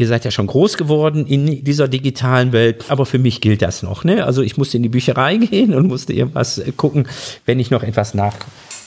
[0.00, 3.82] ihr seid ja schon groß geworden in dieser digitalen Welt, aber für mich gilt das
[3.82, 4.02] noch.
[4.02, 4.24] Ne?
[4.24, 7.06] Also ich musste in die Bücherei gehen und musste irgendwas äh, gucken,
[7.44, 8.34] wenn ich noch etwas nach,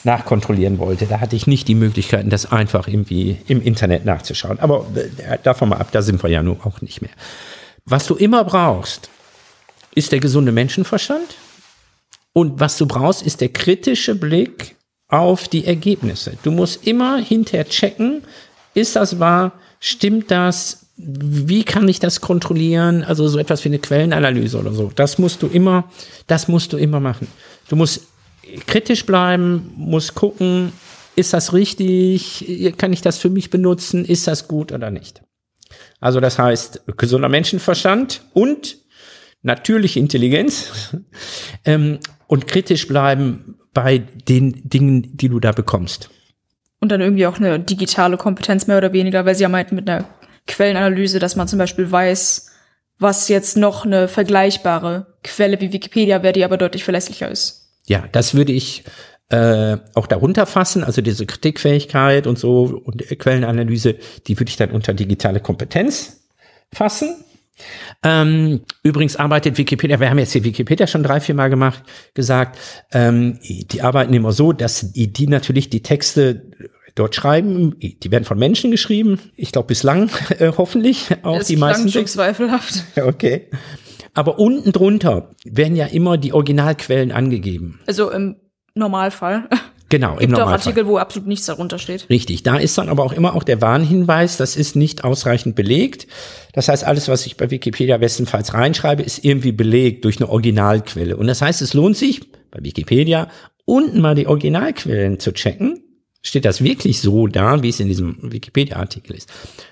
[0.02, 1.06] nachkontrollieren wollte.
[1.06, 4.58] Da hatte ich nicht die Möglichkeiten, das einfach irgendwie im Internet nachzuschauen.
[4.58, 7.12] Aber äh, davon mal ab, da sind wir ja nun auch nicht mehr.
[7.84, 9.08] Was du immer brauchst,
[9.94, 11.36] ist der gesunde Menschenverstand.
[12.32, 14.74] Und was du brauchst, ist der kritische Blick
[15.06, 16.36] auf die Ergebnisse.
[16.42, 18.22] Du musst immer hinterher checken,
[18.74, 23.02] ist das wahr, stimmt das, wie kann ich das kontrollieren?
[23.02, 24.92] Also so etwas wie eine Quellenanalyse oder so.
[24.94, 25.90] Das musst du immer,
[26.26, 27.26] das musst du immer machen.
[27.68, 28.06] Du musst
[28.66, 30.72] kritisch bleiben, musst gucken,
[31.16, 32.74] ist das richtig?
[32.78, 34.04] Kann ich das für mich benutzen?
[34.04, 35.22] Ist das gut oder nicht?
[36.00, 38.78] Also das heißt, gesunder Menschenverstand und
[39.42, 40.96] natürliche Intelligenz
[41.64, 46.10] ähm, und kritisch bleiben bei den Dingen, die du da bekommst.
[46.80, 49.88] Und dann irgendwie auch eine digitale Kompetenz mehr oder weniger, weil sie ja meinten mit
[49.88, 50.06] einer
[50.46, 52.50] Quellenanalyse, dass man zum Beispiel weiß,
[52.98, 57.72] was jetzt noch eine vergleichbare Quelle wie Wikipedia wäre, die aber deutlich verlässlicher ist.
[57.86, 58.84] Ja, das würde ich
[59.30, 64.70] äh, auch darunter fassen, also diese Kritikfähigkeit und so und Quellenanalyse, die würde ich dann
[64.70, 66.28] unter digitale Kompetenz
[66.72, 67.24] fassen.
[68.02, 72.58] Ähm, übrigens arbeitet Wikipedia, wir haben jetzt hier Wikipedia schon drei, vier Mal gemacht, gesagt,
[72.92, 76.50] ähm, die arbeiten immer so, dass die, die natürlich die Texte
[76.94, 81.56] dort schreiben, die werden von Menschen geschrieben, ich glaube bislang äh, hoffentlich auch Das die
[81.56, 81.90] meisten.
[81.90, 82.84] schon zweifelhaft.
[82.96, 83.48] Okay.
[84.16, 87.80] Aber unten drunter werden ja immer die Originalquellen angegeben.
[87.86, 88.36] Also im
[88.74, 89.48] Normalfall.
[89.90, 90.70] Genau, im Gibt auch Normalfall.
[90.72, 92.08] Artikel, wo absolut nichts darunter steht.
[92.08, 96.08] Richtig, da ist dann aber auch immer auch der Warnhinweis, das ist nicht ausreichend belegt.
[96.52, 101.16] Das heißt, alles, was ich bei Wikipedia bestenfalls reinschreibe, ist irgendwie belegt durch eine Originalquelle.
[101.16, 103.28] Und das heißt, es lohnt sich bei Wikipedia
[103.66, 105.83] unten mal die Originalquellen zu checken.
[106.26, 109.30] Steht das wirklich so da, wie es in diesem Wikipedia-Artikel ist?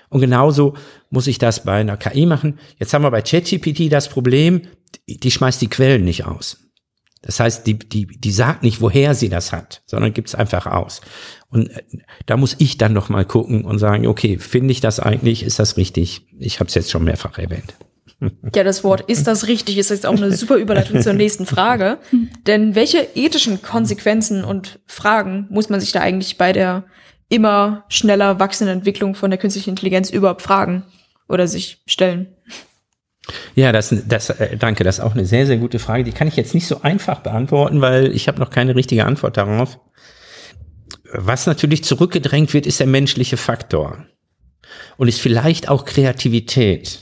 [0.09, 0.75] Und genauso
[1.09, 2.59] muss ich das bei einer KI machen.
[2.77, 4.61] Jetzt haben wir bei ChatGPT das Problem,
[5.07, 6.59] die, schmeißt die Quellen nicht aus.
[7.23, 10.67] Das heißt, die, die, die sagt nicht, woher sie das hat, sondern gibt es einfach
[10.67, 11.01] aus.
[11.49, 11.81] Und äh,
[12.27, 15.57] da muss ich dann noch mal gucken und sagen, okay, finde ich das eigentlich, ist
[15.57, 16.27] das richtig?
[16.37, 17.73] Ich habe es jetzt schon mehrfach erwähnt.
[18.55, 21.97] Ja, das Wort ist das richtig ist jetzt auch eine super Überleitung zur nächsten Frage.
[22.47, 26.85] Denn welche ethischen Konsequenzen und Fragen muss man sich da eigentlich bei der
[27.29, 30.83] immer schneller wachsenden Entwicklung von der künstlichen Intelligenz überhaupt fragen
[31.27, 32.27] oder sich stellen?
[33.55, 36.03] Ja, das, das, äh, danke, das ist auch eine sehr, sehr gute Frage.
[36.03, 39.37] Die kann ich jetzt nicht so einfach beantworten, weil ich habe noch keine richtige Antwort
[39.37, 39.79] darauf.
[41.11, 44.05] Was natürlich zurückgedrängt wird, ist der menschliche Faktor
[44.97, 46.99] und ist vielleicht auch Kreativität.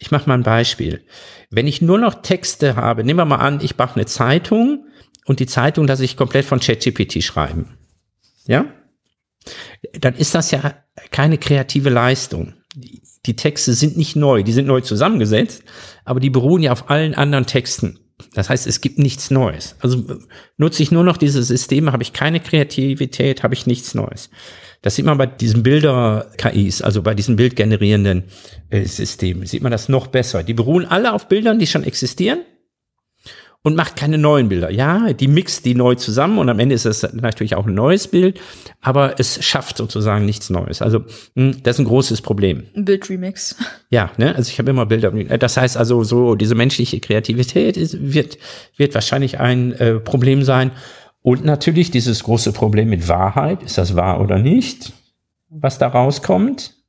[0.00, 1.04] Ich mache mal ein Beispiel.
[1.50, 4.86] Wenn ich nur noch Texte habe, nehmen wir mal an, ich mache eine Zeitung
[5.26, 7.78] und die Zeitung lasse ich komplett von ChatGPT schreiben.
[8.46, 8.64] Ja?
[9.92, 10.74] Dann ist das ja
[11.10, 12.54] keine kreative Leistung.
[12.74, 15.64] Die, die Texte sind nicht neu, die sind neu zusammengesetzt,
[16.04, 17.98] aber die beruhen ja auf allen anderen Texten.
[18.34, 19.76] Das heißt, es gibt nichts Neues.
[19.80, 20.04] Also
[20.56, 24.30] nutze ich nur noch diese Systeme, habe ich keine Kreativität, habe ich nichts Neues.
[24.82, 28.24] Das sieht man bei diesen Bilder-KIs, also bei diesen bildgenerierenden
[28.70, 30.42] äh, Systemen, sieht man das noch besser.
[30.42, 32.40] Die beruhen alle auf Bildern, die schon existieren
[33.62, 34.70] und macht keine neuen Bilder.
[34.70, 38.08] Ja, die mixt die neu zusammen und am Ende ist es natürlich auch ein neues
[38.08, 38.40] Bild,
[38.80, 40.80] aber es schafft sozusagen nichts Neues.
[40.80, 42.64] Also mh, das ist ein großes Problem.
[42.74, 43.56] Ein Bildremix.
[43.92, 45.10] Ja, ne, also ich habe immer Bilder.
[45.10, 48.38] Das heißt also so diese menschliche Kreativität ist, wird
[48.76, 50.70] wird wahrscheinlich ein äh, Problem sein
[51.22, 53.62] Und natürlich dieses große Problem mit Wahrheit.
[53.62, 54.92] Ist das wahr oder nicht?
[55.48, 56.79] Was da rauskommt?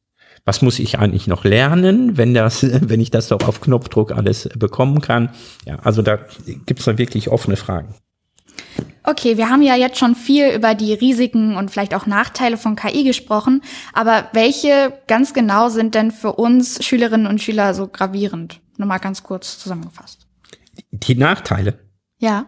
[0.46, 4.50] Was muss ich eigentlich noch lernen, wenn das, wenn ich das doch auf Knopfdruck alles
[4.56, 5.30] bekommen kann?
[5.66, 6.20] Ja, also da
[6.66, 7.96] gibt's dann wirklich offene Fragen.
[9.04, 12.76] Okay, wir haben ja jetzt schon viel über die Risiken und vielleicht auch Nachteile von
[12.76, 13.62] KI gesprochen,
[13.94, 18.62] aber welche ganz genau sind denn für uns Schülerinnen und Schüler so gravierend?
[18.78, 20.28] Nochmal ganz kurz zusammengefasst.
[20.92, 21.80] Die Nachteile.
[22.20, 22.46] Ja.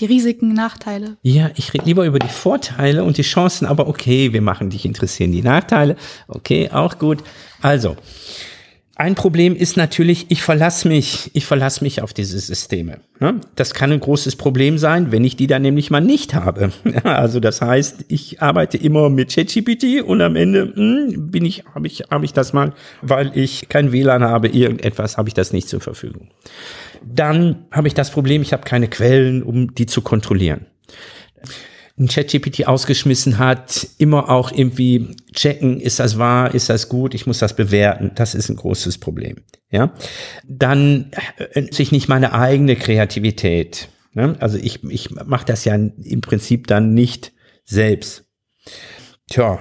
[0.00, 1.16] Die Risiken, Nachteile.
[1.22, 4.84] Ja, ich rede lieber über die Vorteile und die Chancen, aber okay, wir machen dich
[4.84, 5.32] interessieren.
[5.32, 5.96] Die Nachteile,
[6.28, 7.24] okay, auch gut.
[7.60, 7.96] Also,
[9.00, 12.98] ein Problem ist natürlich, ich verlasse mich, ich verlasse mich auf diese Systeme.
[13.20, 13.40] Ne?
[13.54, 16.72] Das kann ein großes Problem sein, wenn ich die dann nämlich mal nicht habe.
[17.04, 21.86] Also das heißt, ich arbeite immer mit ChatGPT und am Ende hm, bin ich, habe
[21.86, 25.68] ich, habe ich das mal, weil ich kein WLAN habe, irgendetwas habe ich das nicht
[25.68, 26.28] zur Verfügung.
[27.04, 30.66] Dann habe ich das Problem, ich habe keine Quellen, um die zu kontrollieren
[31.98, 37.26] ein ChatGPT ausgeschmissen hat, immer auch irgendwie checken, ist das wahr, ist das gut, ich
[37.26, 38.12] muss das bewerten.
[38.14, 39.38] Das ist ein großes Problem.
[39.70, 39.92] Ja,
[40.46, 43.88] dann äh, sich nicht meine eigene Kreativität.
[44.14, 44.36] Ne?
[44.38, 47.32] Also ich, ich mache das ja im Prinzip dann nicht
[47.64, 48.24] selbst.
[49.28, 49.58] Tja,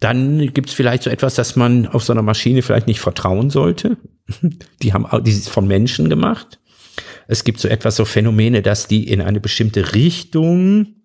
[0.00, 3.96] dann gibt's vielleicht so etwas, dass man auf so einer Maschine vielleicht nicht vertrauen sollte.
[4.82, 6.58] Die haben die ist von Menschen gemacht.
[7.26, 10.96] Es gibt so etwas, so Phänomene, dass die in eine bestimmte Richtung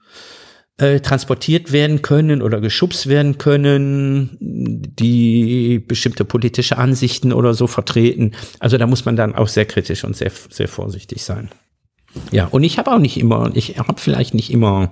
[0.78, 8.32] äh, transportiert werden können oder geschubst werden können, die bestimmte politische Ansichten oder so vertreten.
[8.60, 11.50] Also da muss man dann auch sehr kritisch und sehr, sehr vorsichtig sein.
[12.32, 14.92] Ja, und ich habe auch nicht immer, ich habe vielleicht nicht immer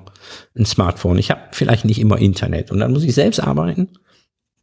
[0.57, 3.89] ein Smartphone, ich habe vielleicht nicht immer Internet und dann muss ich selbst arbeiten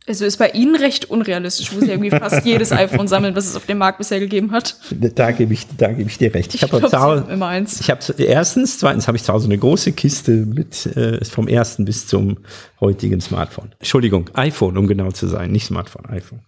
[0.08, 3.56] also ist bei Ihnen recht unrealistisch, wo Sie irgendwie fast jedes iPhone sammeln, was es
[3.56, 4.76] auf dem Markt bisher gegeben hat.
[4.90, 6.54] Da gebe ich, da gebe ich dir recht.
[6.54, 7.80] Ich, ich habe zu Hause immer eins.
[7.80, 11.84] Ich habe erstens, zweitens habe ich zu Hause eine große Kiste mit äh, vom ersten
[11.84, 12.38] bis zum
[12.80, 13.72] heutigen Smartphone.
[13.78, 16.40] Entschuldigung, iPhone, um genau zu sein, nicht Smartphone, iPhone.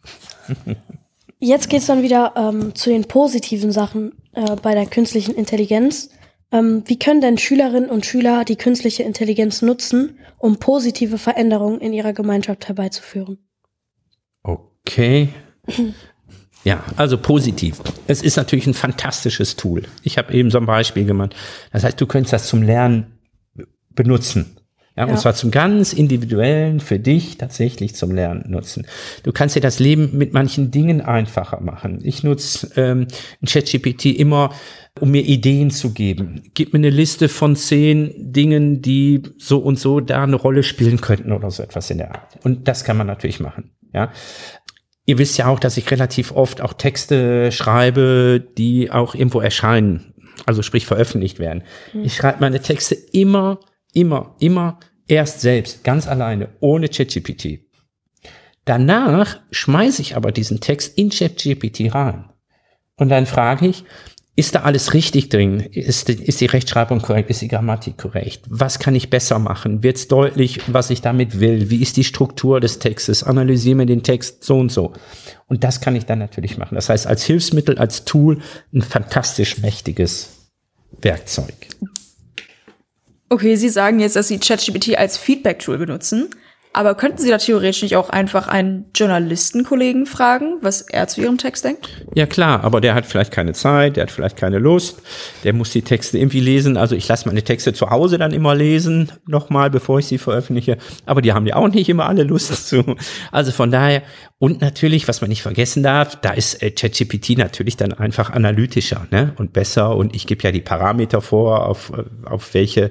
[1.41, 6.11] Jetzt geht's dann wieder ähm, zu den positiven Sachen äh, bei der künstlichen Intelligenz.
[6.53, 11.95] Ähm, wie können denn Schülerinnen und Schüler die künstliche Intelligenz nutzen, um positive Veränderungen in
[11.95, 13.39] ihrer Gemeinschaft herbeizuführen?
[14.43, 15.31] Okay.
[16.63, 17.81] Ja, also positiv.
[18.07, 19.85] Es ist natürlich ein fantastisches Tool.
[20.03, 21.35] Ich habe eben so ein Beispiel gemacht.
[21.73, 23.19] Das heißt, du könntest das zum Lernen
[23.89, 24.60] benutzen.
[24.97, 28.87] Ja, ja, und zwar zum ganz individuellen, für dich tatsächlich zum Lernen nutzen.
[29.23, 32.01] Du kannst dir das Leben mit manchen Dingen einfacher machen.
[32.03, 33.07] Ich nutze ähm,
[33.47, 34.51] ChatGPT immer,
[34.99, 36.43] um mir Ideen zu geben.
[36.55, 41.01] Gib mir eine Liste von zehn Dingen, die so und so da eine Rolle spielen
[41.01, 42.39] könnten oder so etwas in der Art.
[42.43, 43.71] Und das kann man natürlich machen.
[43.93, 44.11] Ja,
[45.07, 50.15] Ihr wisst ja auch, dass ich relativ oft auch Texte schreibe, die auch irgendwo erscheinen,
[50.47, 51.65] also sprich veröffentlicht werden.
[51.93, 52.05] Mhm.
[52.05, 53.59] Ich schreibe meine Texte immer,
[53.95, 57.61] immer, immer erst selbst, ganz alleine, ohne ChatGPT.
[58.65, 62.31] Danach schmeiße ich aber diesen Text in ChatGPT rein.
[62.97, 63.85] Und dann frage ich,
[64.37, 65.61] ist da alles richtig drin?
[65.61, 67.31] Ist, ist die Rechtschreibung korrekt?
[67.31, 68.43] Ist die Grammatik korrekt?
[68.49, 69.83] Was kann ich besser machen?
[69.83, 71.69] Wird es deutlich, was ich damit will?
[71.69, 73.23] Wie ist die Struktur des Textes?
[73.23, 74.93] Analysiere mir den Text so und so.
[75.47, 76.75] Und das kann ich dann natürlich machen.
[76.75, 78.41] Das heißt, als Hilfsmittel, als Tool
[78.73, 80.31] ein fantastisch mächtiges
[81.03, 81.55] Werkzeug.
[83.33, 86.31] Okay, Sie sagen jetzt, dass Sie ChatGPT als Feedback-Tool benutzen.
[86.73, 91.37] Aber könnten Sie da theoretisch nicht auch einfach einen Journalistenkollegen fragen, was er zu Ihrem
[91.37, 91.89] Text denkt?
[92.15, 95.03] Ja klar, aber der hat vielleicht keine Zeit, der hat vielleicht keine Lust,
[95.43, 96.77] der muss die Texte irgendwie lesen.
[96.77, 100.79] Also ich lasse meine Texte zu Hause dann immer lesen, nochmal, bevor ich sie veröffentliche.
[101.07, 102.97] Aber die haben ja auch nicht immer alle Lust zu.
[103.33, 104.03] Also von daher,
[104.43, 109.07] und natürlich, was man nicht vergessen darf, da ist äh, ChatGPT natürlich dann einfach analytischer
[109.11, 109.35] ne?
[109.37, 109.95] und besser.
[109.95, 112.91] Und ich gebe ja die Parameter vor, auf, äh, auf welche,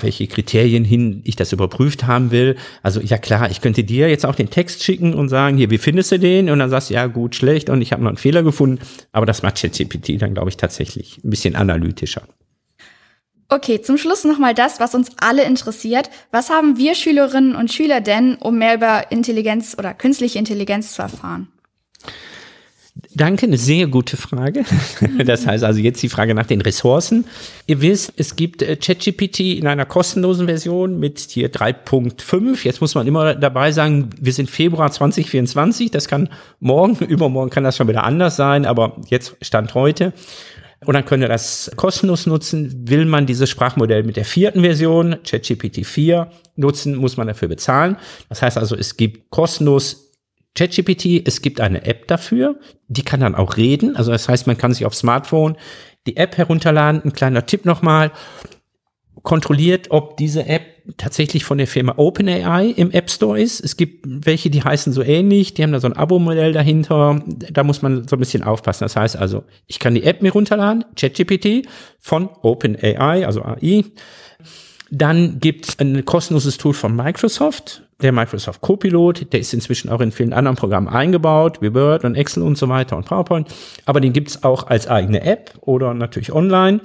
[0.00, 2.54] welche Kriterien hin ich das überprüft haben will.
[2.84, 5.78] Also ja klar, ich könnte dir jetzt auch den Text schicken und sagen, hier, wie
[5.78, 6.48] findest du den?
[6.48, 8.78] Und dann sagst du, ja gut, schlecht und ich habe noch einen Fehler gefunden.
[9.10, 12.22] Aber das macht ChatGPT dann, glaube ich, tatsächlich ein bisschen analytischer.
[13.48, 16.10] Okay, zum Schluss nochmal das, was uns alle interessiert.
[16.30, 21.02] Was haben wir Schülerinnen und Schüler denn, um mehr über Intelligenz oder künstliche Intelligenz zu
[21.02, 21.48] erfahren?
[23.16, 24.64] Danke, eine sehr gute Frage.
[25.24, 27.24] Das heißt also jetzt die Frage nach den Ressourcen.
[27.66, 32.64] Ihr wisst, es gibt äh, ChatGPT in einer kostenlosen Version mit hier 3.5.
[32.64, 35.90] Jetzt muss man immer dabei sagen, wir sind Februar 2024.
[35.90, 36.28] Das kann
[36.60, 40.12] morgen, übermorgen kann das schon wieder anders sein, aber jetzt Stand heute.
[40.86, 42.88] Und dann könnt ihr das kostenlos nutzen.
[42.88, 47.96] Will man dieses Sprachmodell mit der vierten Version, ChatGPT 4, nutzen, muss man dafür bezahlen.
[48.28, 50.12] Das heißt also, es gibt kostenlos
[50.56, 53.96] ChatGPT, es gibt eine App dafür, die kann dann auch reden.
[53.96, 55.56] Also das heißt, man kann sich auf Smartphone
[56.06, 57.02] die App herunterladen.
[57.04, 58.12] Ein kleiner Tipp nochmal.
[59.22, 60.62] Kontrolliert, ob diese App
[60.98, 63.60] tatsächlich von der Firma OpenAI im App Store ist.
[63.60, 67.22] Es gibt welche, die heißen so ähnlich, die haben da so ein Abo-Modell dahinter.
[67.26, 68.84] Da muss man so ein bisschen aufpassen.
[68.84, 71.66] Das heißt also, ich kann die App mir runterladen, ChatGPT
[71.98, 73.84] von OpenAI, also AI.
[74.90, 80.12] Dann gibt's ein kostenloses Tool von Microsoft, der Microsoft Copilot, der ist inzwischen auch in
[80.12, 83.54] vielen anderen Programmen eingebaut, wie Word und Excel und so weiter und PowerPoint.
[83.86, 86.80] Aber den gibt's auch als eigene App oder natürlich online.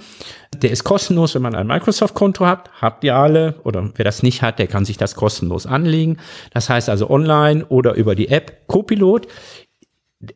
[0.56, 2.69] Der ist kostenlos, wenn man ein Microsoft-Konto hat.
[2.80, 3.56] Habt ihr alle?
[3.63, 6.17] Oder wer das nicht hat, der kann sich das kostenlos anlegen.
[6.54, 9.28] Das heißt also online oder über die App Copilot.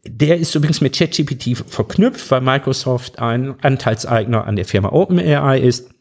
[0.05, 5.92] Der ist übrigens mit ChatGPT verknüpft, weil Microsoft ein Anteilseigner an der Firma OpenAI ist.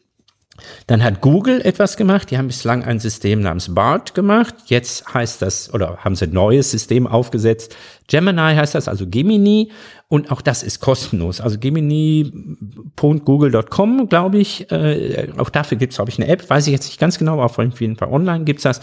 [0.87, 2.31] Dann hat Google etwas gemacht.
[2.31, 4.53] Die haben bislang ein System namens BART gemacht.
[4.65, 7.75] Jetzt heißt das, oder haben sie ein neues System aufgesetzt.
[8.07, 9.71] Gemini heißt das, also Gemini.
[10.09, 11.41] Und auch das ist kostenlos.
[11.41, 14.71] Also gemini.google.com, glaube ich.
[14.71, 16.47] Äh, auch dafür gibt es, glaube ich, eine App.
[16.49, 18.81] Weiß ich jetzt nicht ganz genau, aber auf jeden Fall online gibt's das.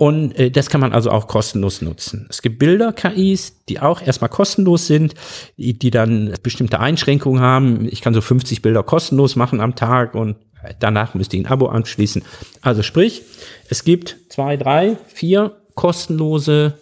[0.00, 2.26] Und äh, das kann man also auch kostenlos nutzen.
[2.30, 5.12] Es gibt Bilder-KIs, die auch erstmal kostenlos sind,
[5.58, 7.86] die, die dann bestimmte Einschränkungen haben.
[7.86, 10.36] Ich kann so 50 Bilder kostenlos machen am Tag und
[10.78, 12.22] Danach müsst ihr ein Abo anschließen.
[12.60, 13.22] Also sprich,
[13.68, 16.74] es gibt zwei, drei, vier kostenlose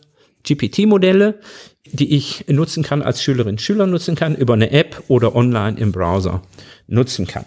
[0.45, 1.41] GPT-Modelle,
[1.85, 5.93] die ich nutzen kann, als Schülerin, Schüler nutzen kann, über eine App oder online im
[5.93, 6.43] Browser
[6.87, 7.45] nutzen kann.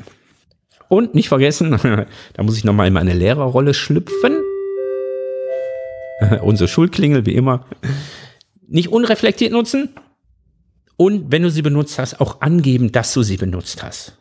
[0.87, 1.71] Und nicht vergessen,
[2.33, 4.41] da muss ich nochmal in meine Lehrerrolle schlüpfen.
[6.41, 7.65] Unsere Schulklingel, wie immer.
[8.67, 9.89] Nicht unreflektiert nutzen.
[10.97, 14.17] Und wenn du sie benutzt hast, auch angeben, dass du sie benutzt hast.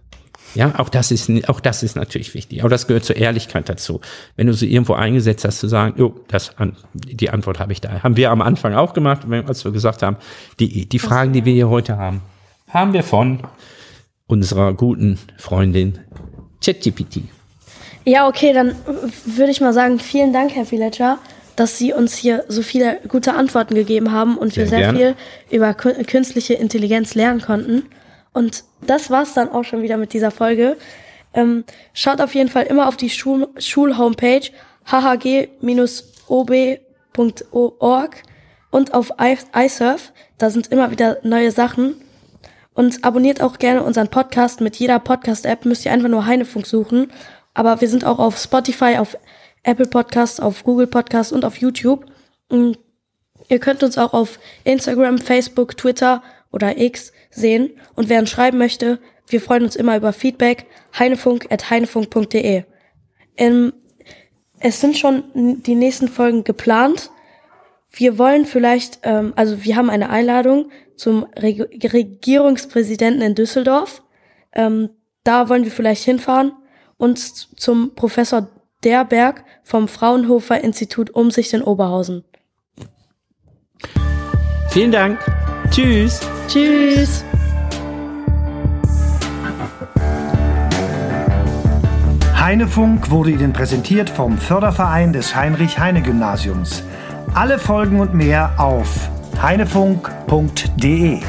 [0.54, 2.60] Ja, auch das ist, auch das ist natürlich wichtig.
[2.60, 4.00] Aber das gehört zur Ehrlichkeit dazu.
[4.36, 6.52] Wenn du sie irgendwo eingesetzt hast, zu sagen, jo, das,
[6.94, 8.02] die Antwort habe ich da.
[8.02, 10.16] Haben wir am Anfang auch gemacht, als wir gesagt haben,
[10.58, 12.22] die, die Fragen, die wir hier heute haben,
[12.68, 13.40] haben wir von
[14.26, 15.98] unserer guten Freundin
[16.64, 17.22] ChatGPT.
[18.04, 18.74] Ja, okay, dann
[19.26, 21.18] würde ich mal sagen, vielen Dank, Herr Villager,
[21.56, 25.16] dass Sie uns hier so viele gute Antworten gegeben haben und wir sehr, sehr viel
[25.50, 27.82] über künstliche Intelligenz lernen konnten.
[28.32, 30.76] Und das war's dann auch schon wieder mit dieser Folge.
[31.34, 34.50] Ähm, schaut auf jeden Fall immer auf die Schul Schul-Homepage
[34.84, 35.56] hhg-ob.org
[38.70, 39.12] und auf
[39.54, 40.12] iSurf.
[40.38, 41.94] Da sind immer wieder neue Sachen.
[42.72, 44.60] Und abonniert auch gerne unseren Podcast.
[44.60, 47.12] Mit jeder Podcast-App müsst ihr einfach nur Heinefunk suchen.
[47.52, 49.16] Aber wir sind auch auf Spotify, auf
[49.62, 52.06] Apple Podcasts, auf Google Podcasts und auf YouTube.
[52.48, 52.78] Und
[53.48, 58.58] ihr könnt uns auch auf Instagram, Facebook, Twitter oder X sehen und wer uns schreiben
[58.58, 60.66] möchte, wir freuen uns immer über Feedback,
[60.98, 62.64] heinefunk.heinefunk.de.
[63.36, 63.72] Ähm,
[64.58, 65.24] es sind schon
[65.62, 67.10] die nächsten Folgen geplant.
[67.90, 71.60] Wir wollen vielleicht, ähm, also wir haben eine Einladung zum Reg
[71.92, 74.02] Regierungspräsidenten in Düsseldorf.
[74.52, 74.90] Ähm,
[75.24, 76.52] da wollen wir vielleicht hinfahren
[76.96, 78.48] und zum Professor
[78.84, 82.24] Derberg vom Fraunhofer Institut Umsicht in Oberhausen.
[84.70, 85.18] Vielen Dank.
[85.70, 86.20] Tschüss.
[86.48, 87.24] Tschüss.
[92.36, 96.82] Heinefunk wurde Ihnen präsentiert vom Förderverein des Heinrich-Heine-Gymnasiums.
[97.34, 99.08] Alle Folgen und mehr auf
[99.40, 101.20] heinefunk.de.